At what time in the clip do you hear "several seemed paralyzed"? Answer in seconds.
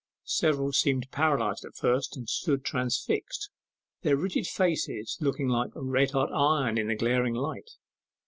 0.25-1.63